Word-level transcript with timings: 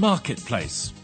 marketplace. 0.00 0.94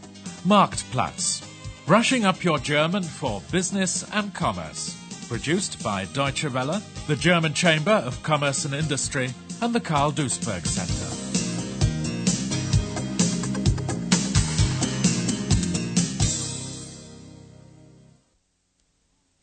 Marktplatz. 0.47 1.45
Brushing 1.85 2.25
up 2.25 2.43
your 2.43 2.59
German 2.59 3.03
for 3.03 3.43
business 3.53 4.11
and 4.15 4.33
commerce. 4.33 4.97
Produced 5.29 5.83
by 5.83 6.07
Deutsche 6.15 6.51
Welle, 6.51 6.81
the 7.07 7.17
German 7.17 7.53
Chamber 7.53 7.91
of 7.91 8.23
Commerce 8.23 8.65
and 8.65 8.73
Industry, 8.73 9.29
and 9.61 9.75
the 9.75 9.81
Carl 9.81 10.13
Duisberg 10.13 10.67
Center. 10.67 11.13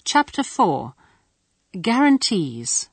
Chapter 0.03 0.41
4 0.41 0.95
Guarantees 1.79 2.89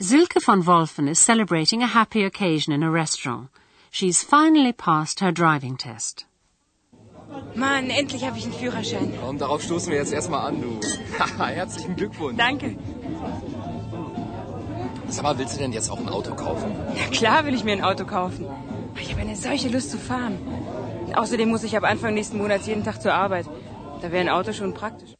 Silke 0.00 0.40
von 0.42 0.62
Wolfen 0.62 1.10
is 1.10 1.18
celebrating 1.18 1.82
a 1.82 1.86
happy 1.86 2.24
occasion 2.24 2.72
in 2.72 2.82
a 2.82 2.90
restaurant. 2.90 3.50
She's 3.90 4.22
finally 4.22 4.72
passed 4.72 5.20
her 5.20 5.32
driving 5.32 5.76
test. 5.76 6.26
Mann, 7.54 7.90
endlich 7.90 8.24
habe 8.24 8.38
ich 8.38 8.44
einen 8.44 8.52
Führerschein. 8.52 9.18
Und 9.28 9.40
darauf 9.40 9.62
stoßen 9.62 9.90
wir 9.90 9.98
jetzt 9.98 10.12
erstmal 10.12 10.46
an, 10.46 10.62
du. 10.62 10.80
Herzlichen 11.38 11.96
Glückwunsch. 11.96 12.38
Danke. 12.38 12.76
Sag 15.08 15.24
mal, 15.24 15.38
willst 15.38 15.54
du 15.54 15.58
denn 15.58 15.72
jetzt 15.72 15.90
auch 15.90 15.98
ein 15.98 16.08
Auto 16.08 16.34
kaufen? 16.34 16.74
Na 16.96 17.06
klar 17.10 17.44
will 17.44 17.54
ich 17.54 17.64
mir 17.64 17.72
ein 17.72 17.82
Auto 17.82 18.04
kaufen. 18.04 18.46
Ich 18.94 19.10
habe 19.10 19.22
eine 19.22 19.36
solche 19.36 19.68
Lust 19.68 19.90
zu 19.90 19.98
fahren. 19.98 20.38
Außerdem 21.14 21.48
muss 21.48 21.64
ich 21.64 21.76
ab 21.76 21.84
Anfang 21.84 22.14
nächsten 22.14 22.38
Monats 22.38 22.66
jeden 22.66 22.84
Tag 22.84 23.02
zur 23.02 23.14
Arbeit. 23.14 23.46
Da 24.00 24.12
wäre 24.12 24.20
ein 24.20 24.28
Auto 24.28 24.52
schon 24.52 24.72
praktisch. 24.72 25.14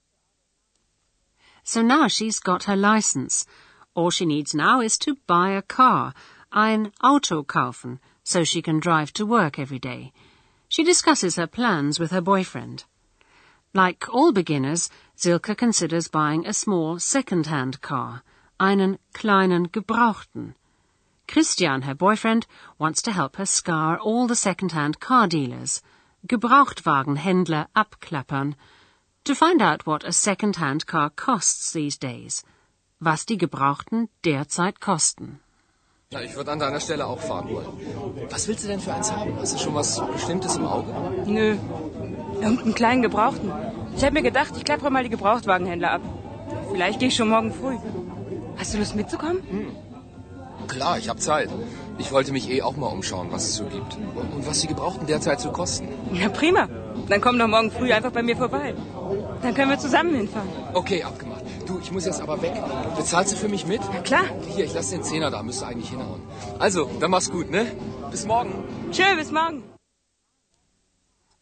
So 1.65 1.83
now 1.83 2.09
she's 2.09 2.41
got 2.41 2.67
her 2.69 2.77
license. 2.77 3.47
All 3.95 4.11
she 4.11 4.27
needs 4.27 4.55
now 4.55 4.81
is 4.81 4.99
to 5.01 5.17
buy 5.27 5.57
a 5.57 5.63
car, 5.63 6.15
ein 6.51 6.93
Auto 7.01 7.43
kaufen, 7.43 8.01
so 8.31 8.45
she 8.45 8.63
can 8.63 8.79
drive 8.79 9.13
to 9.15 9.27
work 9.27 9.59
every 9.59 9.81
day. 9.81 10.13
She 10.69 10.85
discusses 10.85 11.35
her 11.35 11.49
plans 11.49 11.99
with 11.99 12.13
her 12.13 12.21
boyfriend. 12.21 12.85
Like 13.75 14.09
all 14.09 14.31
beginners, 14.31 14.89
Silke 15.17 15.57
considers 15.57 16.07
buying 16.07 16.47
a 16.47 16.53
small 16.53 17.01
second-hand 17.01 17.81
car, 17.81 18.23
einen 18.61 18.99
kleinen 19.13 19.67
Gebrauchten. 19.67 20.55
Christian, 21.27 21.83
her 21.83 21.95
boyfriend, 21.95 22.47
wants 22.79 23.03
to 23.03 23.13
help 23.13 23.35
her 23.37 23.47
scour 23.47 23.99
all 23.99 24.29
the 24.29 24.37
second-hand 24.37 25.01
car 25.01 25.27
dealers, 25.27 25.83
Gebrauchtwagenhändler 26.27 27.67
abklappern, 27.75 28.55
to 29.25 29.35
find 29.35 29.61
out 29.61 29.87
what 29.87 30.05
a 30.05 30.13
second-hand 30.13 30.87
car 30.87 31.11
costs 31.11 31.73
these 31.73 31.99
days, 31.99 32.45
was 33.01 33.25
die 33.25 33.37
Gebrauchten 33.37 34.09
derzeit 34.23 34.79
kosten. 34.79 35.41
Na, 36.13 36.25
ich 36.25 36.35
würde 36.35 36.51
an 36.51 36.59
deiner 36.59 36.81
Stelle 36.81 37.07
auch 37.07 37.21
fahren 37.21 37.49
wollen. 37.51 37.69
Was 38.31 38.49
willst 38.49 38.65
du 38.65 38.69
denn 38.69 38.81
für 38.81 38.93
eins 38.93 39.13
haben? 39.13 39.33
Hast 39.39 39.55
du 39.55 39.59
schon 39.61 39.77
was 39.77 40.03
Bestimmtes 40.13 40.57
im 40.57 40.67
Auge? 40.67 40.93
Nö, 41.27 41.55
irgendeinen 42.41 42.75
kleinen 42.75 43.03
Gebrauchten. 43.03 43.53
Ich 43.97 44.03
habe 44.03 44.15
mir 44.15 44.23
gedacht, 44.23 44.53
ich 44.57 44.65
klappere 44.65 44.91
mal 44.91 45.05
die 45.05 45.09
Gebrauchtwagenhändler 45.09 45.93
ab. 45.93 46.01
Vielleicht 46.73 46.99
gehe 46.99 47.11
ich 47.11 47.15
schon 47.15 47.29
morgen 47.29 47.53
früh. 47.53 47.77
Hast 48.57 48.75
du 48.75 48.79
Lust 48.79 48.97
mitzukommen? 48.97 49.41
Hm. 49.49 49.77
Klar, 50.67 50.99
ich 50.99 51.09
habe 51.09 51.21
Zeit. 51.21 51.49
Ich 51.99 52.11
wollte 52.11 52.33
mich 52.33 52.51
eh 52.51 52.63
auch 52.63 52.75
mal 52.75 52.89
umschauen, 52.89 53.29
was 53.31 53.45
es 53.45 53.55
so 53.55 53.67
gibt. 53.67 53.97
Und 54.35 54.45
was 54.49 54.63
die 54.63 54.67
Gebrauchten 54.67 55.07
derzeit 55.07 55.39
so 55.41 55.53
kosten. 55.53 55.87
Ja, 56.13 56.29
prima. 56.29 56.69
Dann 57.09 57.21
komm 57.21 57.39
doch 57.39 57.47
morgen 57.47 57.71
früh 57.71 57.93
einfach 57.93 58.11
bei 58.11 58.25
mir 58.25 58.37
vorbei. 58.37 58.75
Dann 59.43 59.55
können 59.55 59.71
wir 59.71 59.79
zusammen 59.79 60.17
hinfahren. 60.17 60.49
Okay, 60.75 61.05
abgemacht. 61.05 61.30
Du, 61.71 61.79
ich 61.79 61.93
muss 61.93 62.05
jetzt 62.05 62.21
aber 62.21 62.43
weg. 62.43 62.55
Bezahlst 62.97 63.33
du 63.33 63.37
für 63.37 63.49
mich 63.49 63.65
mit? 63.65 63.81
Na 63.93 64.01
klar. 64.01 64.27
Hier, 64.55 64.65
ich 64.65 64.75
lasse 64.75 64.97
den 64.97 65.05
Zehner 65.05 65.31
da. 65.31 65.41
Müsste 65.45 65.67
eigentlich 65.67 65.91
hinhauen. 65.91 66.23
Also, 66.59 66.91
dann 66.99 67.13
mach's 67.13 67.31
gut, 67.31 67.49
ne? 67.49 67.63
Bis 68.11 68.27
morgen. 68.27 68.53
Tschö, 68.91 69.15
bis 69.17 69.31
morgen. 69.31 69.63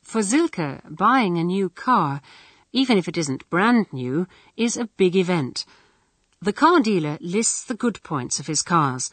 For 0.02 0.22
Silke, 0.22 0.82
buying 0.90 1.38
a 1.38 1.44
new 1.44 1.70
car, 1.70 2.20
even 2.72 2.98
if 2.98 3.08
it 3.08 3.16
isn't 3.16 3.48
brand 3.48 3.86
new, 3.90 4.26
is 4.54 4.76
a 4.76 4.88
big 4.98 5.16
event. 5.16 5.64
The 6.42 6.52
car 6.52 6.80
dealer 6.80 7.16
lists 7.20 7.64
the 7.64 7.80
good 7.84 8.02
points 8.02 8.38
of 8.38 8.48
his 8.48 8.62
cars. 8.62 9.10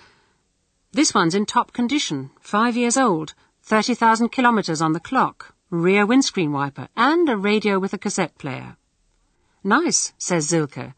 This 0.91 1.13
one's 1.13 1.35
in 1.35 1.45
top 1.45 1.71
condition, 1.71 2.31
five 2.41 2.75
years 2.75 2.97
old, 2.97 3.33
30,000 3.63 4.29
kilometres 4.33 4.81
on 4.81 4.91
the 4.91 4.99
clock, 4.99 5.53
rear 5.69 6.05
windscreen 6.05 6.51
wiper, 6.51 6.89
and 6.97 7.29
a 7.29 7.37
radio 7.37 7.79
with 7.79 7.93
a 7.93 7.97
cassette 7.97 8.37
player. 8.37 8.75
Nice, 9.63 10.13
says 10.17 10.49
Silke. 10.49 10.93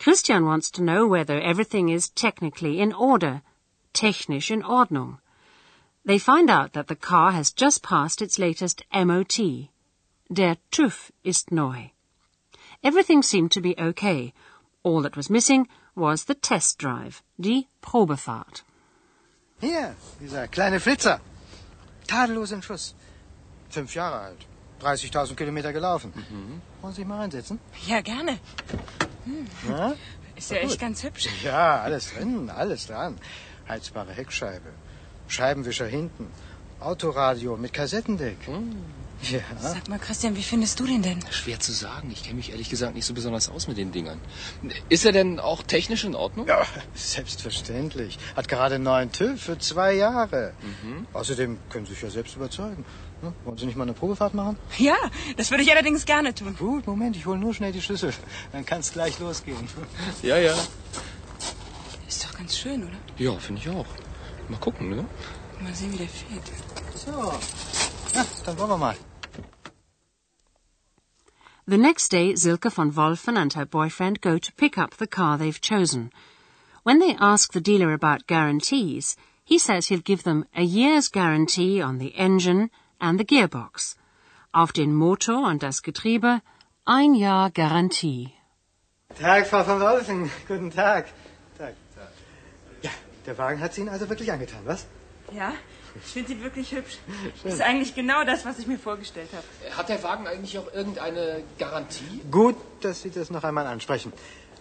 Christian 0.00 0.46
wants 0.46 0.70
to 0.70 0.82
know 0.82 1.06
whether 1.06 1.38
everything 1.38 1.90
is 1.90 2.08
technically 2.08 2.80
in 2.80 2.90
order, 2.94 3.42
technisch 3.92 4.50
in 4.50 4.62
Ordnung. 4.62 5.18
They 6.06 6.18
find 6.18 6.48
out 6.48 6.72
that 6.72 6.86
the 6.86 6.96
car 6.96 7.32
has 7.32 7.52
just 7.52 7.82
passed 7.82 8.22
its 8.22 8.38
latest 8.38 8.82
MOT. 8.94 9.68
Der 10.32 10.56
TÜV 10.72 11.10
ist 11.22 11.52
neu. 11.52 11.90
Everything 12.82 13.22
seemed 13.22 13.52
to 13.52 13.60
be 13.60 13.74
okay. 13.78 14.32
All 14.82 15.02
that 15.02 15.18
was 15.18 15.28
missing 15.28 15.68
was 15.94 16.24
the 16.24 16.34
test 16.34 16.78
drive, 16.78 17.22
die 17.38 17.68
Probefahrt. 17.82 18.62
Hier, 19.60 19.94
dieser 20.18 20.48
kleine 20.48 20.80
Flitzer. 20.80 21.20
Tadellos 22.06 22.52
im 22.52 22.62
Schuss. 22.62 22.94
Fünf 23.68 23.94
Jahre 23.94 24.18
alt. 24.20 24.46
30.000 24.80 25.36
Kilometer 25.36 25.74
gelaufen. 25.74 26.14
Mhm. 26.14 26.62
Wollen 26.80 26.94
Sie 26.94 27.02
sich 27.02 27.06
mal 27.06 27.18
reinsetzen? 27.18 27.60
Ja, 27.86 28.00
gerne. 28.00 28.38
Hm. 29.24 29.46
Ja? 29.68 29.94
Ist 30.36 30.50
ja 30.50 30.58
echt 30.58 30.80
ganz 30.80 31.02
hübsch. 31.02 31.28
Ja, 31.44 31.80
alles 31.82 32.12
drin, 32.12 32.50
alles 32.50 32.86
dran. 32.86 33.18
Heizbare 33.68 34.12
Heckscheibe. 34.12 34.70
Scheibenwischer 35.28 35.86
hinten. 35.86 36.26
Autoradio 36.80 37.56
mit 37.56 37.72
Kassettendeck. 37.72 38.38
Hm. 38.46 38.76
Ja. 39.30 39.40
Sag 39.60 39.86
mal, 39.88 39.98
Christian, 39.98 40.34
wie 40.34 40.42
findest 40.42 40.80
du 40.80 40.86
den 40.86 41.02
denn? 41.02 41.22
Schwer 41.30 41.60
zu 41.60 41.72
sagen. 41.72 42.10
Ich 42.10 42.22
kenne 42.22 42.36
mich 42.36 42.52
ehrlich 42.52 42.70
gesagt 42.70 42.94
nicht 42.94 43.04
so 43.04 43.12
besonders 43.12 43.50
aus 43.50 43.68
mit 43.68 43.76
den 43.76 43.92
Dingern. 43.92 44.18
Ist 44.88 45.04
er 45.04 45.12
denn 45.12 45.38
auch 45.38 45.62
technisch 45.62 46.04
in 46.04 46.14
Ordnung? 46.14 46.48
Ja, 46.48 46.66
selbstverständlich. 46.94 48.18
Hat 48.34 48.48
gerade 48.48 48.76
einen 48.76 48.84
neuen 48.84 49.12
TÜV 49.12 49.38
für 49.40 49.58
zwei 49.58 49.92
Jahre. 49.92 50.54
Mhm. 50.62 51.06
Außerdem 51.12 51.58
können 51.68 51.84
Sie 51.84 51.92
sich 51.92 52.02
ja 52.02 52.08
selbst 52.08 52.34
überzeugen. 52.34 52.84
Ne? 53.22 53.32
Wollen 53.44 53.58
Sie 53.58 53.66
nicht 53.66 53.76
mal 53.76 53.84
eine 53.84 53.92
Probefahrt 53.92 54.34
machen? 54.34 54.56
Ja, 54.78 54.96
das 55.36 55.50
würde 55.50 55.62
ich 55.62 55.70
allerdings 55.70 56.06
gerne 56.06 56.34
tun. 56.34 56.56
Gut, 56.58 56.86
Moment, 56.86 57.16
ich 57.16 57.26
hole 57.26 57.38
nur 57.38 57.52
schnell 57.52 57.72
die 57.72 57.82
Schlüssel. 57.82 58.12
Dann 58.52 58.64
kann 58.64 58.80
es 58.80 58.92
gleich 58.92 59.18
losgehen. 59.18 59.68
Ja, 60.22 60.38
ja. 60.38 60.54
Ist 62.08 62.24
doch 62.24 62.36
ganz 62.36 62.56
schön, 62.56 62.82
oder? 62.82 62.98
Ja, 63.18 63.32
finde 63.38 63.60
ich 63.60 63.68
auch. 63.68 63.86
Mal 64.48 64.58
gucken, 64.58 64.88
ne? 64.90 65.04
Mal 65.60 65.74
sehen, 65.74 65.92
wie 65.92 65.98
der 65.98 66.08
fährt. 66.08 66.50
So. 66.94 67.10
Ja, 68.14 68.24
dann 68.44 68.58
wollen 68.58 68.70
wir 68.70 68.78
mal. 68.78 68.96
The 71.66 71.78
next 71.78 72.10
day, 72.10 72.34
Silke 72.34 72.70
von 72.70 72.96
Wolfen 72.96 73.36
and 73.36 73.54
her 73.54 73.66
boyfriend 73.66 74.20
go 74.20 74.38
to 74.38 74.52
pick 74.56 74.76
up 74.76 74.94
the 74.98 75.06
car 75.06 75.38
they've 75.38 75.60
chosen. 75.60 76.10
When 76.82 76.98
they 76.98 77.14
ask 77.20 77.52
the 77.52 77.60
dealer 77.60 77.92
about 77.92 78.26
guarantees, 78.26 79.16
he 79.44 79.58
says 79.58 79.88
he'll 79.88 80.00
give 80.00 80.22
them 80.24 80.46
a 80.56 80.62
year's 80.62 81.08
guarantee 81.08 81.80
on 81.82 81.98
the 81.98 82.16
engine 82.16 82.70
and 83.00 83.18
the 83.18 83.24
gearbox. 83.24 83.96
Auf 84.52 84.72
den 84.72 84.94
Motor 84.94 85.46
und 85.48 85.62
das 85.62 85.82
Getriebe 85.82 86.40
ein 86.84 87.14
Jahr 87.14 87.50
Garantie. 87.50 88.32
Tag, 89.18 89.46
Frau 89.46 89.64
von 89.64 89.80
Wolfen. 89.80 90.30
Guten 90.48 90.70
Tag. 90.70 91.06
Tag, 91.58 91.74
Tag. 91.94 92.12
Ja, 92.82 92.90
der 93.26 93.38
Wagen 93.38 93.60
hat 93.60 93.74
Sie 93.74 93.80
Ihnen 93.82 93.90
also 93.90 94.08
wirklich 94.08 94.30
angetan, 94.30 94.60
was? 94.64 94.86
Ja, 95.32 95.52
ich 95.94 96.12
finde 96.12 96.28
sie 96.28 96.42
wirklich 96.42 96.72
hübsch. 96.72 96.98
Schön. 97.42 97.52
Ist 97.52 97.60
eigentlich 97.60 97.94
genau 97.94 98.24
das, 98.24 98.44
was 98.44 98.58
ich 98.58 98.66
mir 98.66 98.78
vorgestellt 98.78 99.28
habe. 99.32 99.76
Hat 99.76 99.88
der 99.88 100.02
Wagen 100.02 100.26
eigentlich 100.26 100.58
auch 100.58 100.72
irgendeine 100.72 101.42
Garantie? 101.58 102.22
Gut, 102.30 102.56
dass 102.80 103.02
Sie 103.02 103.10
das 103.10 103.30
noch 103.30 103.44
einmal 103.44 103.66
ansprechen. 103.66 104.12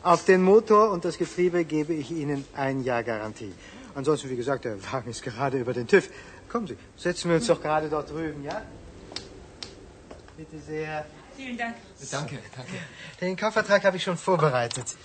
Auf 0.02 0.26
den 0.26 0.44
Motor 0.44 0.92
und 0.92 1.06
das 1.06 1.18
Getriebe 1.18 1.66
gebe 1.66 1.94
ich 1.94 2.12
Ihnen 2.12 2.46
ein 2.56 2.84
Jahr 2.84 3.04
Garantie. 3.04 3.54
Ansonsten, 3.96 4.30
wie 4.30 4.36
gesagt, 4.36 4.66
der 4.66 4.78
Wagen 4.92 5.10
ist 5.10 5.24
gerade 5.24 5.60
über 5.60 5.74
den 5.74 5.88
TÜV. 5.88 6.10
Kommen 6.50 6.68
Sie, 6.68 6.78
setzen 6.98 7.30
wir 7.30 7.38
uns 7.38 7.48
doch 7.48 7.62
gerade 7.62 7.90
dort 7.90 8.10
drüben, 8.10 8.44
ja? 8.44 8.62
Bitte 10.36 10.60
sehr. 10.60 11.06
Vielen 11.36 11.58
Dank. 11.58 11.76
Danke, 12.12 12.40
danke. 12.56 12.80
Den 13.22 13.36
Kaufvertrag 13.36 13.84
habe 13.84 13.98
ich 13.98 14.04
schon 14.04 14.18
vorbereitet. 14.18 14.96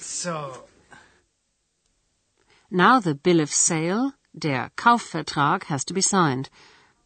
So. 0.00 0.66
Now 2.70 3.00
the 3.00 3.14
bill 3.14 3.40
of 3.40 3.52
sale, 3.52 4.14
der 4.32 4.70
Kaufvertrag, 4.76 5.68
has 5.68 5.84
to 5.84 5.94
be 5.94 6.02
signed. 6.02 6.50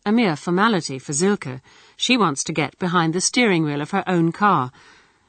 A 0.05 0.13
mere 0.13 0.37
formality 0.37 0.99
for 0.99 1.13
Silke. 1.13 1.61
She 1.97 2.17
wants 2.17 2.45
to 2.45 2.53
get 2.53 2.79
behind 2.79 3.13
the 3.13 3.21
steering 3.21 3.65
wheel 3.65 3.83
of 3.83 3.91
her 3.91 4.05
own 4.09 4.33
car. 4.33 4.71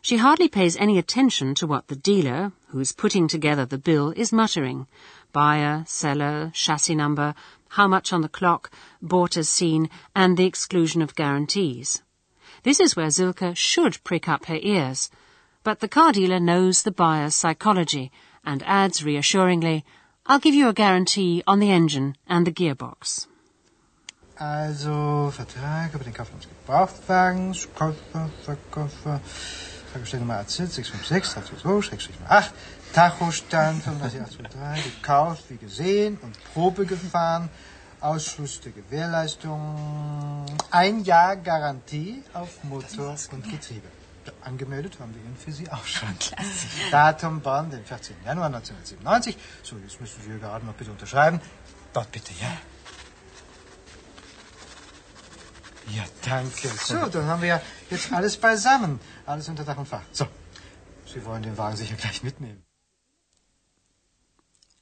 She 0.01 0.17
hardly 0.17 0.47
pays 0.47 0.77
any 0.77 0.97
attention 0.97 1.55
to 1.55 1.67
what 1.67 1.87
the 1.87 1.95
dealer, 1.95 2.51
who's 2.67 2.91
putting 2.91 3.27
together 3.27 3.65
the 3.65 3.79
bill, 3.79 4.13
is 4.15 4.31
muttering. 4.31 4.87
Buyer, 5.33 5.83
seller, 5.87 6.51
chassis 6.53 6.95
number, 6.95 7.33
how 7.69 7.87
much 7.87 8.13
on 8.13 8.21
the 8.21 8.29
clock, 8.29 8.71
bought 9.01 9.37
as 9.37 9.49
seen, 9.49 9.89
and 10.15 10.37
the 10.37 10.45
exclusion 10.45 11.01
of 11.01 11.15
guarantees. 11.15 12.01
This 12.63 12.79
is 12.79 12.95
where 12.95 13.09
Silke 13.09 13.55
should 13.55 14.03
prick 14.03 14.27
up 14.27 14.45
her 14.45 14.59
ears. 14.61 15.09
But 15.63 15.79
the 15.79 15.87
car 15.87 16.11
dealer 16.11 16.39
knows 16.39 16.83
the 16.83 16.91
buyer's 16.91 17.35
psychology 17.35 18.11
and 18.45 18.63
adds 18.63 19.03
reassuringly, 19.03 19.85
I'll 20.25 20.39
give 20.39 20.55
you 20.55 20.67
a 20.67 20.73
guarantee 20.73 21.43
on 21.47 21.59
the 21.59 21.71
engine 21.71 22.15
and 22.27 22.45
the 22.45 22.51
gearbox. 22.51 23.27
Also, 24.39 25.31
Vertrag 25.31 25.93
über 25.93 26.03
den 26.03 26.13
Kauf 26.13 26.29
eines 26.31 26.47
Gebrauchtwagens, 26.47 27.67
Käufer, 27.73 28.29
Verkäufer, 28.45 29.19
Tagesstellnummer 29.93 30.37
AZ 30.39 30.55
656, 30.55 31.61
2, 31.61 32.29
8, 32.29 32.53
Tachostand 32.93 33.83
35823, 33.83 34.95
gekauft, 34.95 35.43
wie 35.49 35.57
gesehen 35.57 36.17
und 36.21 36.35
Probe 36.53 36.85
gefahren, 36.85 37.49
Ausschluss 37.99 38.61
der 38.61 38.71
Gewährleistung, 38.73 40.45
ein 40.71 41.03
Jahr 41.03 41.35
Garantie 41.35 42.23
auf 42.33 42.63
Motor 42.63 43.15
und 43.31 43.49
Getriebe. 43.49 43.87
Angemeldet 44.41 44.99
haben 44.99 45.13
wir 45.15 45.21
ihn 45.21 45.37
für 45.37 45.51
Sie 45.51 45.69
auch 45.71 45.85
schon. 45.85 46.09
Klasse. 46.19 46.67
Datum 46.91 47.39
Bonn, 47.41 47.69
den 47.71 47.85
14. 47.85 48.15
Januar 48.25 48.47
1997. 48.47 49.37
So, 49.63 49.77
jetzt 49.77 50.01
müssen 50.01 50.21
Sie 50.21 50.29
hier 50.29 50.39
gerade 50.39 50.65
noch 50.65 50.73
bitte 50.73 50.91
unterschreiben. 50.91 51.39
Dort 51.93 52.11
bitte, 52.11 52.33
ja. 52.41 52.51
Ja, 55.95 56.03
danke. 56.25 56.67
So, 56.67 57.07
dann 57.07 57.25
haben 57.25 57.41
wir 57.41 57.49
ja 57.49 57.61
jetzt 57.89 58.11
alles 58.11 58.37
beisammen. 58.37 58.99
Alles 59.25 59.47
unter 59.47 59.63
Dach 59.63 59.77
und 59.77 59.87
Fach. 59.87 60.01
So, 60.11 60.27
Sie 61.05 61.23
wollen 61.25 61.43
den 61.43 61.57
Wagen 61.57 61.77
sicher 61.77 61.95
gleich 61.95 62.23
mitnehmen. 62.23 62.63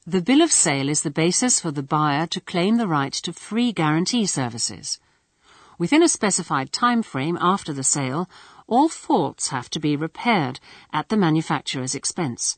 The 0.08 0.20
bill 0.20 0.42
of 0.42 0.52
sale 0.52 0.88
is 0.88 1.02
the 1.02 1.10
basis 1.10 1.60
for 1.60 1.72
the 1.72 1.82
buyer 1.82 2.26
to 2.28 2.40
claim 2.40 2.76
the 2.76 2.86
right 2.86 3.12
to 3.12 3.32
free 3.32 3.72
guarantee 3.72 4.26
services. 4.26 5.00
Within 5.78 6.02
a 6.02 6.08
specified 6.08 6.72
time 6.72 7.02
frame 7.02 7.36
after 7.40 7.72
the 7.72 7.82
sale, 7.82 8.28
all 8.66 8.88
faults 8.88 9.48
have 9.48 9.68
to 9.70 9.80
be 9.80 9.96
repaired 9.96 10.58
at 10.92 11.08
the 11.08 11.16
manufacturer's 11.16 11.94
expense. 11.94 12.56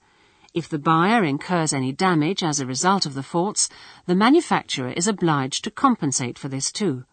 If 0.55 0.69
the 0.69 0.79
buyer 0.79 1.25
incurs 1.25 1.73
any 1.73 1.93
damage 1.93 2.43
as 2.43 2.61
a 2.61 2.67
result 2.67 3.07
of 3.07 3.15
the 3.15 3.23
faults, 3.23 3.69
the 4.07 4.15
manufacturer 4.15 4.93
is 4.93 5.07
obliged 5.07 5.65
to 5.65 5.71
compensate 5.71 6.39
for 6.39 6.49
this 6.49 6.73
too. 6.73 7.05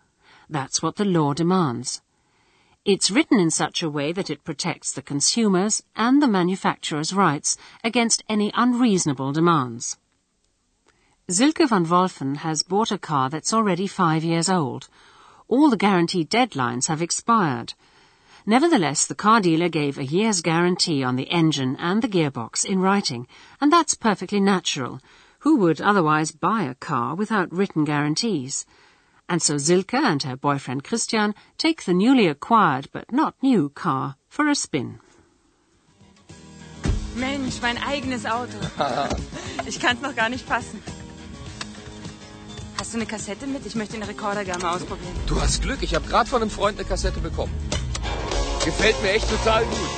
That's 0.50 0.82
what 0.82 0.96
the 0.96 1.06
law 1.06 1.34
demands. 1.34 2.02
It's 2.86 3.10
written 3.10 3.40
in 3.40 3.50
such 3.50 3.82
a 3.82 3.90
way 3.90 4.12
that 4.12 4.30
it 4.30 4.44
protects 4.44 4.92
the 4.92 5.02
consumers 5.02 5.84
and 5.96 6.22
the 6.22 6.28
manufacturer's 6.28 7.14
rights 7.14 7.58
against 7.84 8.24
any 8.30 8.52
unreasonable 8.54 9.32
demands. 9.32 9.98
Silke 11.28 11.68
von 11.68 11.88
Wolfen 11.88 12.38
has 12.38 12.62
bought 12.62 12.92
a 12.92 13.00
car 13.00 13.32
that's 13.32 13.52
already 13.52 13.88
five 13.88 14.24
years 14.24 14.48
old. 14.48 14.88
All 15.48 15.72
the 15.72 15.78
guaranteed 15.78 16.30
deadlines 16.30 16.86
have 16.86 17.02
expired. 17.02 17.74
Nevertheless, 18.46 19.08
the 19.08 19.16
car 19.16 19.42
dealer 19.42 19.70
gave 19.70 19.98
a 19.98 20.06
year's 20.06 20.42
guarantee 20.42 21.04
on 21.04 21.16
the 21.16 21.32
engine 21.32 21.76
and 21.78 22.04
the 22.04 22.08
gearbox 22.08 22.64
in 22.64 22.80
writing, 22.80 23.28
and 23.60 23.74
that's 23.74 23.96
perfectly 23.96 24.40
natural. 24.40 25.00
Who 25.40 25.56
would 25.58 25.82
otherwise 25.82 26.32
buy 26.32 26.62
a 26.62 26.76
car 26.76 27.16
without 27.16 27.52
written 27.52 27.86
guarantees? 27.86 28.68
And 29.28 29.42
so 29.42 29.58
Silke 29.58 29.96
and 29.96 30.22
her 30.24 30.36
boyfriend 30.36 30.84
Christian 30.84 31.34
take 31.58 31.84
the 31.84 31.94
newly 31.94 32.28
acquired 32.28 32.90
but 32.92 33.12
not 33.12 33.36
new 33.42 33.70
car 33.70 34.16
for 34.30 34.48
a 34.48 34.56
spin. 34.56 35.00
Mensch, 37.16 37.62
mein 37.62 37.78
eigenes 37.78 38.26
Auto. 38.26 38.58
Ich 39.68 39.80
kann's 39.80 40.02
noch 40.02 40.16
gar 40.16 40.30
nicht 40.30 40.46
fassen. 40.48 40.80
Hast 42.78 42.94
du 42.94 42.98
eine 42.98 43.08
Kassette 43.08 43.48
mit? 43.48 43.66
Ich 43.66 43.74
möchte 43.74 43.94
den 43.94 44.04
Rekorder 44.04 44.44
gerne 44.46 44.64
mal 44.64 44.76
ausprobieren. 44.76 45.16
Du 45.26 45.42
hast 45.42 45.62
Glück, 45.64 45.82
ich 45.82 45.96
habe 45.96 46.08
gerade 46.08 46.30
von 46.30 46.42
einem 46.42 46.52
Freund 46.52 46.78
eine 46.78 46.88
Kassette 46.88 47.20
bekommen. 47.20 47.52
Gefällt 48.64 49.02
mir 49.02 49.12
echt 49.12 49.28
total 49.28 49.64
gut. 49.66 49.90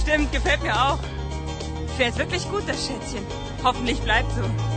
Stimmt, 0.00 0.32
gefällt 0.32 0.62
mir 0.62 0.74
auch. 0.74 0.98
Fährt 1.98 2.16
wirklich 2.16 2.48
gut, 2.50 2.62
das 2.66 2.86
Schätzchen. 2.86 3.26
Hoffentlich 3.62 4.00
bleibt 4.00 4.30
so. 4.32 4.69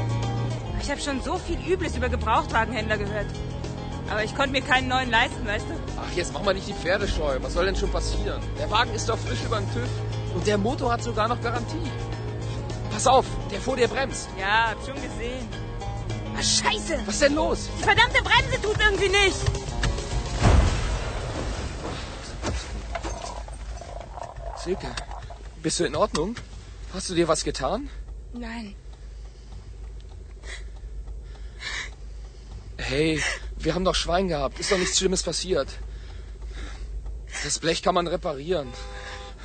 Ich 0.83 0.91
habe 0.91 1.00
schon 1.00 1.21
so 1.21 1.38
viel 1.38 1.57
Übles 1.65 1.95
über 1.95 2.09
Gebrauchtwagenhändler 2.09 2.97
gehört. 2.97 3.27
Aber 4.12 4.21
ich 4.21 4.35
konnte 4.35 4.51
mir 4.51 4.62
keinen 4.62 4.89
neuen 4.89 5.09
leisten, 5.09 5.47
weißt 5.47 5.65
du? 5.69 5.75
Ach, 5.97 6.13
jetzt 6.13 6.33
mach 6.33 6.44
mal 6.44 6.53
nicht 6.53 6.68
die 6.68 6.74
Pferdescheu. 6.74 7.38
Was 7.41 7.53
soll 7.53 7.65
denn 7.65 7.75
schon 7.77 7.89
passieren? 7.89 8.41
Der 8.59 8.69
Wagen 8.69 8.94
ist 8.94 9.07
doch 9.07 9.18
frisch 9.18 9.41
über 9.45 9.62
den 9.62 9.74
TÜV. 9.74 9.88
Und 10.35 10.45
der 10.45 10.57
Motor 10.57 10.91
hat 10.91 11.01
sogar 11.01 11.30
noch 11.30 11.41
Garantie. 11.41 11.89
Pass 12.91 13.07
auf, 13.07 13.25
der 13.50 13.62
vor 13.62 13.77
dir 13.77 13.88
bremst. 13.88 14.27
Ja, 14.38 14.71
hab 14.71 14.85
schon 14.85 14.95
gesehen. 14.95 15.47
Ah, 16.38 16.44
scheiße! 16.44 17.00
Was 17.06 17.15
ist 17.15 17.21
denn 17.21 17.35
los? 17.35 17.69
Die 17.80 17.83
verdammte 17.83 18.21
Bremse 18.21 18.62
tut 18.62 18.77
irgendwie 18.83 19.09
nicht! 19.09 19.38
Silke, 24.57 24.88
bist 25.62 25.80
du 25.80 25.85
in 25.85 25.95
Ordnung? 25.95 26.35
Hast 26.94 27.09
du 27.09 27.15
dir 27.15 27.30
was 27.30 27.45
getan? 27.45 27.89
Nein. 28.33 28.75
Hey, 32.94 33.24
wir 33.57 33.74
haben 33.74 33.86
doch 33.86 33.95
Schwein 33.95 34.28
gehabt. 34.28 34.60
Ist 34.60 34.72
doch 34.72 34.78
nichts 34.78 35.00
Schlimmes 35.00 35.24
passiert. 35.24 35.69
Das 37.44 37.57
Blech 37.57 37.81
kann 37.81 37.95
man 37.95 38.06
reparieren. 38.06 38.72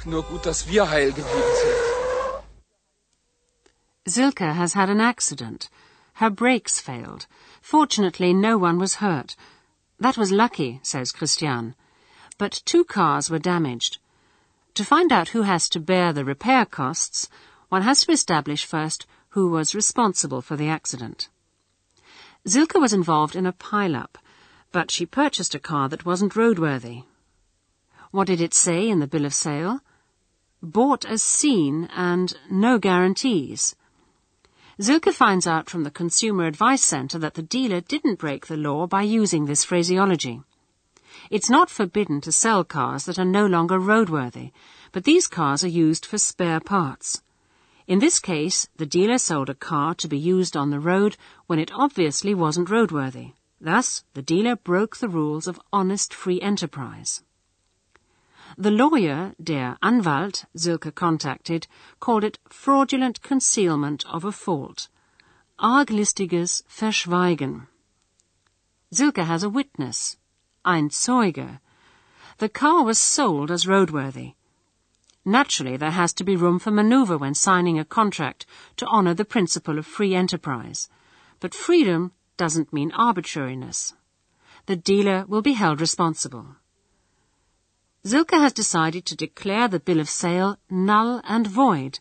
Nur 0.05 0.23
gut, 0.25 0.45
dass 0.45 0.69
wir 0.69 0.91
heil 0.91 1.13
geblieben 1.13 1.55
sind. 1.63 1.79
Silke 4.05 4.55
has 4.55 4.75
had 4.75 4.91
an 4.91 5.01
accident. 5.01 5.71
Her 6.21 6.31
brakes 6.31 6.79
failed. 6.79 7.27
Fortunately, 7.63 8.35
no 8.35 8.59
one 8.59 8.79
was 8.79 9.01
hurt. 9.01 9.35
That 9.99 10.19
was 10.19 10.31
lucky, 10.31 10.81
says 10.83 11.13
Christian. 11.13 11.75
But 12.37 12.61
two 12.67 12.85
cars 12.85 13.31
were 13.31 13.39
damaged. 13.55 13.99
To 14.75 14.85
find 14.85 15.11
out 15.11 15.31
who 15.31 15.43
has 15.43 15.71
to 15.71 15.81
bear 15.81 16.13
the 16.13 16.27
repair 16.27 16.67
costs, 16.67 17.31
one 17.71 17.81
has 17.81 18.05
to 18.05 18.13
establish 18.13 18.67
first 18.67 19.07
who 19.31 19.49
was 19.49 19.75
responsible 19.75 20.43
for 20.43 20.57
the 20.57 20.69
accident. 20.69 21.31
Silke 22.49 22.75
was 22.75 22.95
involved 22.95 23.37
in 23.37 23.45
a 23.45 23.53
pile-up, 23.53 24.17
but 24.73 24.91
she 24.91 25.05
purchased 25.05 25.55
a 25.55 25.59
car 25.59 25.89
that 25.91 26.07
wasn't 26.07 26.33
roadworthy. 26.33 27.05
What 28.11 28.27
did 28.27 28.41
it 28.41 28.55
say 28.55 28.89
in 28.89 29.01
the 29.01 29.07
bill 29.07 29.27
of 29.27 29.35
sale? 29.35 29.81
Bought 30.63 31.05
as 31.05 31.23
seen 31.23 31.91
and 31.95 32.35
no 32.51 32.79
guarantees. 32.79 33.77
Silke 34.81 35.13
finds 35.13 35.47
out 35.47 35.69
from 35.69 35.85
the 35.85 35.91
Consumer 35.91 36.47
Advice 36.47 36.83
Centre 36.83 37.19
that 37.19 37.35
the 37.35 37.43
dealer 37.43 37.83
didn't 37.83 38.19
break 38.19 38.47
the 38.47 38.57
law 38.57 38.87
by 38.87 39.03
using 39.03 39.45
this 39.45 39.65
phraseology. 39.65 40.41
It's 41.31 41.51
not 41.51 41.69
forbidden 41.69 42.23
to 42.23 42.33
sell 42.33 42.65
cars 42.65 43.05
that 43.05 43.19
are 43.19 43.25
no 43.27 43.45
longer 43.45 43.79
roadworthy, 43.79 44.53
but 44.93 45.05
these 45.05 45.27
cars 45.27 45.63
are 45.65 45.69
used 45.69 46.07
for 46.07 46.17
spare 46.17 46.61
parts. 46.61 47.21
In 47.89 48.01
this 48.01 48.19
case, 48.19 48.69
the 48.77 48.85
dealer 48.85 49.17
sold 49.17 49.49
a 49.49 49.55
car 49.55 49.95
to 49.95 50.09
be 50.09 50.19
used 50.19 50.59
on 50.59 50.69
the 50.69 50.79
road 50.79 51.17
when 51.47 51.59
it 51.59 51.73
obviously 51.73 52.35
wasn't 52.35 52.69
roadworthy. 52.69 53.33
Thus, 53.63 54.05
the 54.13 54.21
dealer 54.21 54.57
broke 54.57 54.99
the 54.99 55.09
rules 55.09 55.47
of 55.47 55.59
honest 55.73 56.13
free 56.13 56.39
enterprise. 56.43 57.23
The 58.59 58.71
lawyer, 58.71 59.35
der 59.43 59.79
Anwalt, 59.83 60.45
Silke 60.55 60.95
contacted, 60.95 61.67
called 61.99 62.25
it 62.25 62.39
fraudulent 62.51 63.23
concealment 63.23 64.05
of 64.07 64.23
a 64.23 64.33
fault. 64.33 64.89
Arglistiges 65.59 66.63
Verschweigen. 66.69 67.69
Silke 68.93 69.25
has 69.25 69.43
a 69.43 69.49
witness, 69.49 70.19
ein 70.63 70.91
Zeuge. 70.91 71.59
The 72.37 72.51
car 72.51 72.85
was 72.85 72.99
sold 72.99 73.51
as 73.51 73.65
roadworthy. 73.65 74.35
Naturally, 75.29 75.77
there 75.77 75.91
has 75.91 76.15
to 76.15 76.25
be 76.25 76.37
room 76.37 76.59
for 76.59 76.71
maneuver 76.71 77.19
when 77.19 77.35
signing 77.35 77.79
a 77.79 77.85
contract 77.85 78.47
to 78.79 78.87
honour 78.87 79.13
the 79.13 79.27
principle 79.27 79.79
of 79.79 79.87
free 79.87 80.15
enterprise. 80.15 80.89
But 81.39 81.55
freedom 81.55 82.13
doesn't 82.39 82.73
mean 82.73 82.93
arbitrariness. 82.93 83.93
The 84.65 84.77
dealer 84.77 85.27
will 85.29 85.43
be 85.43 85.53
held 85.53 85.83
responsible. 85.83 86.57
Silke 88.07 88.31
has 88.31 88.55
decided 88.55 89.05
to 89.05 89.17
declare 89.17 89.69
the 89.69 89.81
bill 89.81 90.01
of 90.01 90.09
sale 90.09 90.57
null 90.71 91.21
and 91.25 91.47
void, 91.47 92.01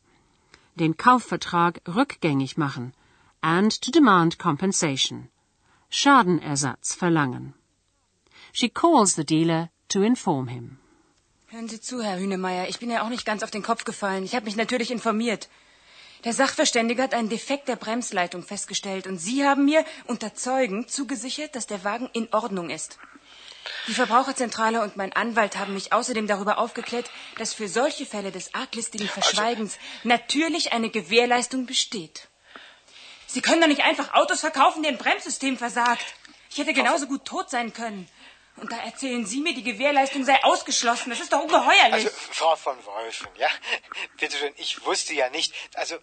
den 0.77 0.93
Kaufvertrag 0.93 1.83
rückgängig 1.83 2.57
machen, 2.57 2.93
and 3.43 3.71
to 3.71 3.91
demand 3.91 4.37
compensation, 4.37 5.27
Schadenersatz 5.91 6.95
verlangen. 6.95 7.55
She 8.53 8.69
calls 8.69 9.15
the 9.15 9.25
dealer 9.25 9.69
to 9.89 10.01
inform 10.01 10.47
him. 10.47 10.79
Hören 11.49 11.69
Sie 11.69 11.79
zu, 11.79 12.03
Herr 12.03 12.19
Hünemeyer. 12.19 12.67
Ich 12.67 12.79
bin 12.79 12.91
ja 12.91 13.03
auch 13.03 13.07
nicht 13.07 13.25
ganz 13.25 13.41
auf 13.41 13.51
den 13.51 13.63
Kopf 13.63 13.85
gefallen. 13.85 14.25
Ich 14.25 14.35
habe 14.35 14.43
mich 14.43 14.57
natürlich 14.57 14.91
informiert. 14.91 15.47
Der 16.25 16.33
Sachverständige 16.33 17.01
hat 17.01 17.13
einen 17.13 17.29
Defekt 17.29 17.69
der 17.69 17.77
Bremsleitung 17.77 18.43
festgestellt 18.43 19.07
und 19.07 19.17
Sie 19.17 19.45
haben 19.45 19.63
mir 19.63 19.85
unter 20.07 20.35
Zeugen 20.35 20.89
zugesichert, 20.89 21.55
dass 21.55 21.65
der 21.65 21.85
Wagen 21.85 22.09
in 22.11 22.27
Ordnung 22.33 22.69
ist. 22.69 22.99
Die 23.87 23.93
Verbraucherzentrale 23.93 24.81
und 24.81 24.97
mein 24.97 25.13
Anwalt 25.13 25.57
haben 25.57 25.73
mich 25.73 25.93
außerdem 25.93 26.27
darüber 26.27 26.57
aufgeklärt, 26.57 27.09
dass 27.37 27.53
für 27.53 27.69
solche 27.69 28.05
Fälle 28.05 28.33
des 28.33 28.53
arglistigen 28.53 29.07
Verschweigens 29.07 29.77
natürlich 30.03 30.73
eine 30.73 30.89
Gewährleistung 30.89 31.65
besteht. 31.65 32.27
Sie 33.25 33.39
können 33.39 33.61
doch 33.61 33.69
nicht 33.69 33.85
einfach 33.85 34.13
Autos 34.13 34.41
verkaufen, 34.41 34.83
deren 34.83 34.97
Bremssystem 34.97 35.57
versagt. 35.57 36.13
Ich 36.49 36.57
hätte 36.57 36.73
genauso 36.73 37.07
gut 37.07 37.23
tot 37.23 37.49
sein 37.49 37.71
können. 37.71 38.09
Und 38.57 38.71
da 38.71 38.77
erzählen 38.77 39.25
Sie 39.25 39.41
mir, 39.41 39.53
die 39.53 39.63
Gewährleistung 39.63 40.25
sei 40.25 40.43
ausgeschlossen. 40.43 41.11
Das 41.11 41.19
ist 41.19 41.31
doch 41.31 41.41
ungeheuerlich. 41.41 41.93
Also, 41.93 42.09
Frau 42.09 42.55
von 42.55 42.83
Wolfen, 42.85 43.27
ja, 43.37 43.49
bitte 44.17 44.37
schön, 44.37 44.53
ich 44.57 44.83
wusste 44.83 45.13
ja 45.13 45.29
nicht. 45.29 45.53
Also, 45.75 45.97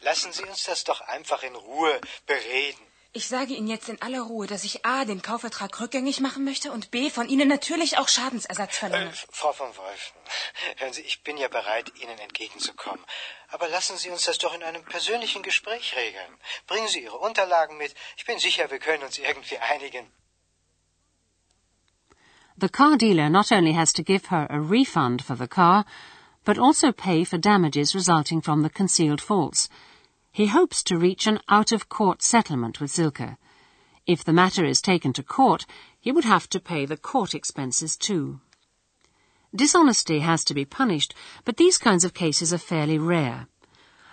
lassen 0.00 0.32
Sie 0.32 0.44
uns 0.44 0.64
das 0.64 0.84
doch 0.84 1.00
einfach 1.00 1.42
in 1.42 1.54
Ruhe 1.54 2.00
bereden. 2.26 2.80
Ich 3.12 3.26
sage 3.26 3.54
Ihnen 3.54 3.66
jetzt 3.66 3.88
in 3.88 4.00
aller 4.02 4.20
Ruhe, 4.20 4.46
dass 4.46 4.62
ich 4.62 4.86
A. 4.86 5.04
den 5.04 5.20
Kaufvertrag 5.20 5.80
rückgängig 5.80 6.20
machen 6.20 6.44
möchte 6.44 6.70
und 6.70 6.92
B. 6.92 7.10
von 7.10 7.28
Ihnen 7.28 7.48
natürlich 7.48 7.98
auch 7.98 8.06
Schadensersatz 8.06 8.78
verlange. 8.78 9.10
Äh, 9.10 9.26
Frau 9.32 9.52
von 9.52 9.76
Wolf, 9.76 10.12
hören 10.76 10.92
Sie, 10.92 11.00
ich 11.02 11.24
bin 11.24 11.36
ja 11.36 11.48
bereit, 11.48 11.90
Ihnen 12.00 12.16
entgegenzukommen. 12.20 13.04
Aber 13.48 13.66
lassen 13.66 13.96
Sie 13.96 14.10
uns 14.10 14.26
das 14.26 14.38
doch 14.38 14.54
in 14.54 14.62
einem 14.62 14.84
persönlichen 14.84 15.42
Gespräch 15.42 15.96
regeln. 15.96 16.38
Bringen 16.68 16.86
Sie 16.86 17.02
Ihre 17.02 17.18
Unterlagen 17.18 17.78
mit. 17.78 17.96
Ich 18.16 18.26
bin 18.26 18.38
sicher, 18.38 18.70
wir 18.70 18.78
können 18.78 19.02
uns 19.02 19.18
irgendwie 19.18 19.58
einigen. 19.58 20.12
The 22.60 22.68
car 22.68 22.98
dealer 22.98 23.30
not 23.30 23.50
only 23.52 23.72
has 23.72 23.90
to 23.94 24.02
give 24.02 24.26
her 24.26 24.46
a 24.50 24.60
refund 24.60 25.24
for 25.24 25.34
the 25.34 25.48
car, 25.48 25.86
but 26.44 26.58
also 26.58 26.92
pay 26.92 27.24
for 27.24 27.38
damages 27.38 27.94
resulting 27.94 28.42
from 28.42 28.60
the 28.60 28.68
concealed 28.68 29.22
faults. 29.22 29.70
He 30.30 30.48
hopes 30.48 30.82
to 30.82 30.98
reach 30.98 31.26
an 31.26 31.40
out-of-court 31.48 32.20
settlement 32.20 32.78
with 32.78 32.90
Silke. 32.90 33.38
If 34.06 34.22
the 34.22 34.34
matter 34.34 34.66
is 34.66 34.82
taken 34.82 35.14
to 35.14 35.22
court, 35.22 35.64
he 35.98 36.12
would 36.12 36.26
have 36.26 36.50
to 36.50 36.60
pay 36.60 36.84
the 36.84 36.98
court 36.98 37.34
expenses 37.34 37.96
too. 37.96 38.40
Dishonesty 39.56 40.18
has 40.18 40.44
to 40.44 40.52
be 40.52 40.66
punished, 40.66 41.14
but 41.46 41.56
these 41.56 41.78
kinds 41.78 42.04
of 42.04 42.12
cases 42.12 42.52
are 42.52 42.58
fairly 42.58 42.98
rare. 42.98 43.46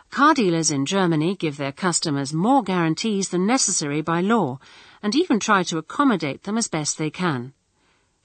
Car 0.10 0.34
dealers 0.34 0.72
in 0.72 0.86
Germany 0.86 1.36
give 1.36 1.58
their 1.58 1.74
customers 1.74 2.32
more 2.32 2.63
guarantees 2.63 3.27
than 3.27 3.46
necessary 3.46 4.01
by 4.01 4.22
law, 4.22 4.58
and 5.04 5.16
even 5.16 5.38
try 5.38 5.63
to 5.63 5.77
accommodate 5.77 6.44
them 6.44 6.58
as 6.58 6.70
best 6.70 6.98
they 6.98 7.10
can. 7.10 7.51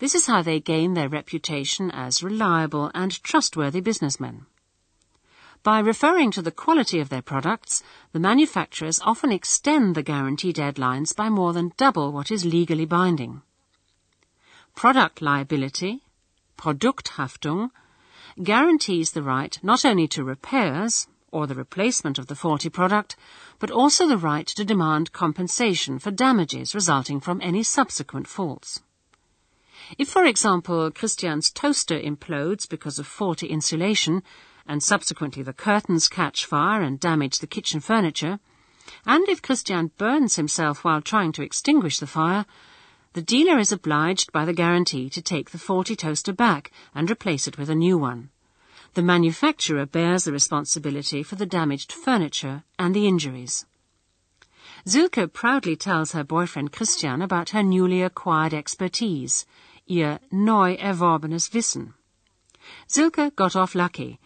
This 0.03 0.17
is 0.17 0.27
how 0.27 0.43
they 0.43 0.59
gain 0.59 0.95
their 0.95 1.09
reputation 1.09 1.89
as 1.93 2.25
reliable 2.25 2.91
and 2.93 3.23
trustworthy 3.23 3.81
businessmen. 3.81 4.47
By 5.63 5.79
referring 5.79 6.33
to 6.33 6.43
the 6.43 6.51
quality 6.51 6.99
of 6.99 7.09
their 7.09 7.23
products, 7.23 7.85
the 8.11 8.19
manufacturers 8.19 8.99
often 9.05 9.31
extend 9.31 9.95
the 9.95 10.03
guarantee 10.03 10.53
deadlines 10.53 11.15
by 11.15 11.29
more 11.29 11.53
than 11.53 11.71
double 11.77 12.11
what 12.11 12.33
is 12.33 12.45
legally 12.45 12.85
binding. 12.85 13.43
Product 14.75 15.23
liability, 15.23 16.03
Produkthaftung, 16.59 17.71
guarantees 18.43 19.13
the 19.13 19.23
right 19.23 19.57
not 19.63 19.85
only 19.85 20.09
to 20.09 20.25
repairs 20.25 21.07
or 21.31 21.47
the 21.47 21.55
replacement 21.55 22.19
of 22.19 22.27
the 22.27 22.35
faulty 22.35 22.69
product, 22.69 23.15
but 23.61 23.71
also 23.71 24.09
the 24.09 24.19
right 24.19 24.49
to 24.49 24.65
demand 24.65 25.13
compensation 25.13 26.01
for 26.01 26.11
damages 26.11 26.75
resulting 26.75 27.21
from 27.21 27.41
any 27.41 27.63
subsequent 27.63 28.27
faults. 28.27 28.83
If, 29.99 30.09
for 30.09 30.25
example, 30.25 30.91
Christian's 30.91 31.51
toaster 31.51 32.01
implodes 32.01 32.69
because 32.69 32.99
of 32.99 33.07
faulty 33.07 33.49
insulation, 33.49 34.23
and 34.67 34.83
subsequently 34.83 35.43
the 35.43 35.53
curtains 35.53 36.09
catch 36.09 36.47
fire 36.47 36.83
and 36.83 36.99
damage 36.99 37.39
the 37.39 37.47
kitchen 37.47 37.81
furniture, 37.81 38.41
and 39.05 39.29
if 39.29 39.43
Christian 39.43 39.91
burns 39.99 40.37
himself 40.37 40.85
while 40.85 41.03
trying 41.03 41.33
to 41.33 41.43
extinguish 41.43 41.99
the 41.99 42.07
fire, 42.07 42.47
the 43.13 43.23
dealer 43.23 43.59
is 43.59 43.73
obliged 43.73 44.33
by 44.33 44.45
the 44.45 44.55
guarantee 44.55 45.11
to 45.11 45.21
take 45.21 45.51
the 45.51 45.59
faulty 45.59 45.95
toaster 45.95 46.33
back 46.33 46.71
and 46.95 47.11
replace 47.11 47.47
it 47.47 47.59
with 47.59 47.69
a 47.69 47.75
new 47.75 47.99
one. 47.99 48.31
The 48.95 49.03
manufacturer 49.03 49.87
bears 49.87 50.25
the 50.25 50.33
responsibility 50.33 51.23
for 51.23 51.37
the 51.37 51.47
damaged 51.47 51.93
furniture 51.93 52.65
and 52.79 52.95
the 52.95 53.07
injuries. 53.07 53.67
Silke 54.87 55.33
proudly 55.33 55.77
tells 55.77 56.13
her 56.13 56.25
boyfriend 56.25 56.73
Christian 56.73 57.23
about 57.23 57.51
her 57.51 57.63
newly 57.63 58.03
acquired 58.03 58.55
expertise, 58.55 59.47
ihr 59.87 60.21
neu 60.31 60.75
erworbenes 60.75 61.53
Wissen. 61.55 61.95
Zilke 62.87 63.31
got 63.35 63.57
off 63.57 63.75
lucky 63.75 64.19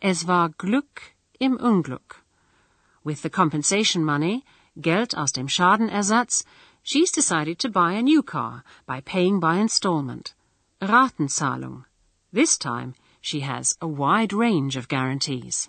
Es 0.00 0.26
war 0.26 0.50
Glück 0.50 1.14
im 1.38 1.56
Unglück. 1.56 2.24
With 3.04 3.22
the 3.22 3.30
compensation 3.30 4.04
money, 4.04 4.44
Geld 4.80 5.16
aus 5.16 5.32
dem 5.32 5.48
Schadenersatz, 5.48 6.44
she's 6.82 7.12
decided 7.12 7.58
to 7.58 7.68
buy 7.68 7.92
a 7.92 8.02
new 8.02 8.22
car 8.22 8.64
by 8.86 9.00
paying 9.00 9.40
by 9.40 9.56
installment. 9.56 10.34
Ratenzahlung. 10.80 11.84
This 12.32 12.56
time, 12.58 12.94
she 13.20 13.40
has 13.40 13.76
a 13.80 13.86
wide 13.86 14.32
range 14.32 14.76
of 14.76 14.88
guarantees. 14.88 15.68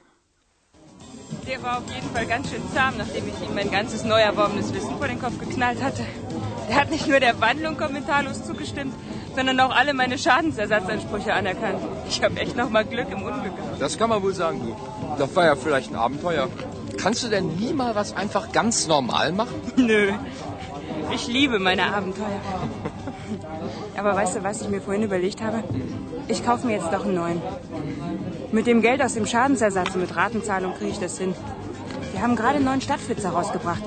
Der 1.48 1.62
war 1.64 1.80
auf 1.80 1.90
jeden 1.94 2.10
Fall 2.14 2.26
ganz 2.26 2.50
schön 2.50 2.62
zahm, 2.74 2.98
nachdem 2.98 3.28
ich 3.28 3.42
ihm 3.42 3.56
mein 3.56 3.72
ganzes 3.72 4.04
neu 4.04 4.22
erworbenes 4.22 4.74
Wissen 4.74 4.98
vor 4.98 5.08
den 5.08 5.20
Kopf 5.20 5.40
geknallt 5.40 5.82
hatte. 5.82 6.06
Er 6.70 6.76
hat 6.76 6.90
nicht 6.92 7.08
nur 7.08 7.20
der 7.20 7.40
Wandlung 7.42 7.78
kommentarlos 7.78 8.46
zugestimmt, 8.46 8.94
sondern 9.36 9.60
auch 9.60 9.76
alle 9.76 9.94
meine 9.94 10.18
Schadensersatzansprüche 10.18 11.34
anerkannt. 11.34 11.80
Ich 12.08 12.24
habe 12.24 12.40
echt 12.40 12.56
noch 12.56 12.70
mal 12.70 12.86
Glück 12.86 13.08
im 13.10 13.24
Unglück 13.24 13.56
gehabt. 13.56 13.82
Das 13.82 13.98
kann 13.98 14.10
man 14.10 14.22
wohl 14.22 14.34
sagen, 14.34 14.62
du. 14.62 14.76
Das 15.18 15.36
war 15.36 15.46
ja 15.46 15.56
vielleicht 15.56 15.92
ein 15.92 15.96
Abenteuer. 15.96 16.50
Kannst 16.98 17.24
du 17.24 17.30
denn 17.30 17.56
nie 17.56 17.74
mal 17.74 17.96
was 17.96 18.16
einfach 18.16 18.52
ganz 18.52 18.88
normal 18.88 19.32
machen? 19.32 19.56
Nö. 19.76 20.12
Ich 21.14 21.28
liebe 21.28 21.60
meine 21.60 21.94
Abenteuer. 21.94 22.42
Aber 23.98 24.16
weißt 24.16 24.38
du, 24.38 24.44
was 24.44 24.62
ich 24.62 24.70
mir 24.70 24.82
vorhin 24.82 25.04
überlegt 25.04 25.42
habe? 25.42 25.64
Ich 26.28 26.46
kaufe 26.46 26.68
mir 26.68 26.74
jetzt 26.74 26.92
doch 26.92 27.06
einen 27.06 27.16
neuen. 27.16 27.42
Mit 28.52 28.68
dem 28.68 28.82
Geld 28.82 29.02
aus 29.02 29.14
dem 29.14 29.26
Schadensersatz 29.26 29.96
und 29.96 30.02
mit 30.02 30.16
Ratenzahlung 30.16 30.74
kriege 30.76 30.92
ich 30.92 31.00
das 31.00 31.18
hin. 31.18 31.34
Wir 32.12 32.22
haben 32.22 32.36
gerade 32.36 32.56
einen 32.56 32.66
neuen 32.66 32.82
Stadtflitzer 32.82 33.30
rausgebracht. 33.30 33.82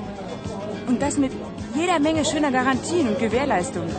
Und 0.87 1.01
das 1.01 1.17
mit 1.17 1.31
jeder 1.75 1.99
Menge 1.99 2.25
schöner 2.25 2.51
Garantien 2.51 3.07
und 3.07 3.19
Gewährleistungen. 3.19 3.89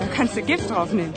Da 0.00 0.06
kannst 0.06 0.34
du 0.34 0.42
Gift 0.42 0.70
draufnehmen. 0.70 1.12